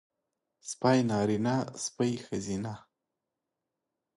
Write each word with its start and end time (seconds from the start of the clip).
سپی 0.69 0.99
نارينه 1.09 1.55
سپۍ 1.83 2.13
ښځينۀ 2.25 2.73